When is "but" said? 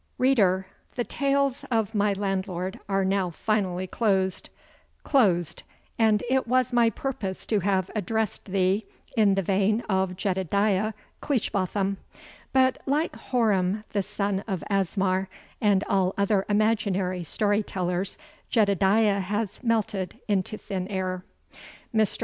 12.51-12.79